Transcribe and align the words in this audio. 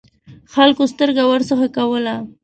خلکو 0.53 0.83
سترګه 0.93 1.23
ورڅخه 1.27 1.67
کوله. 1.77 2.15